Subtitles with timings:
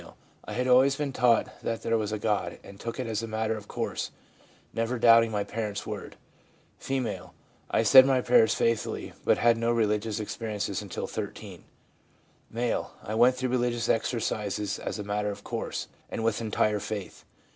[0.45, 3.27] I had always been taught that there was a God, and took it as a
[3.27, 4.09] matter of course,
[4.73, 6.15] never doubting my parents' word/
[6.81, 6.89] F.'
[7.69, 11.59] I said my prayers faithfully, but had no real religious experience until 13/
[12.55, 12.85] M.
[13.03, 17.39] 'I went through religious exercises as a matter of course, and with entire faith/ M.